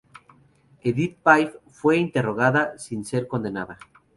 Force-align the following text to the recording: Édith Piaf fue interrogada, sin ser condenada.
Édith 0.81 1.19
Piaf 1.23 1.53
fue 1.69 1.97
interrogada, 1.97 2.75
sin 2.79 3.05
ser 3.05 3.27
condenada. 3.27 3.77